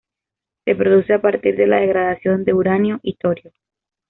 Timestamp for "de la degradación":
1.55-2.43